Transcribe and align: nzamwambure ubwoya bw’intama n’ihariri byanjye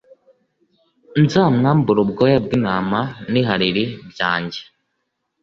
nzamwambure 1.23 1.99
ubwoya 2.05 2.37
bw’intama 2.45 2.99
n’ihariri 3.31 3.83
byanjye 4.11 4.61